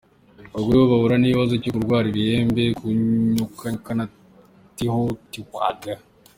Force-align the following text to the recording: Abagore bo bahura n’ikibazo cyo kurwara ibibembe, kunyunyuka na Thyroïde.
Abagore 0.53 0.75
bo 0.79 0.87
bahura 0.91 1.15
n’ikibazo 1.17 1.53
cyo 1.61 1.71
kurwara 1.75 2.05
ibibembe, 2.09 2.63
kunyunyuka 2.79 3.91
na 3.97 4.05
Thyroïde. 4.75 5.93